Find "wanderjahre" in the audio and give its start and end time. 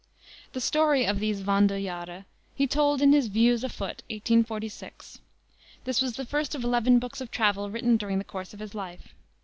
1.43-2.25